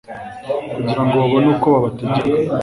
[0.75, 2.53] kugira ngo babone uko babategeka